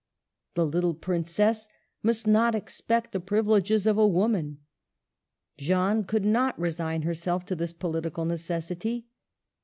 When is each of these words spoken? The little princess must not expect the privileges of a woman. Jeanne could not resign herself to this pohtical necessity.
The 0.55 0.65
little 0.65 0.95
princess 0.95 1.67
must 2.01 2.25
not 2.25 2.55
expect 2.55 3.11
the 3.11 3.19
privileges 3.19 3.85
of 3.85 3.99
a 3.99 4.07
woman. 4.07 4.57
Jeanne 5.59 6.05
could 6.05 6.25
not 6.25 6.57
resign 6.59 7.03
herself 7.03 7.45
to 7.45 7.55
this 7.55 7.71
pohtical 7.71 8.25
necessity. 8.25 9.05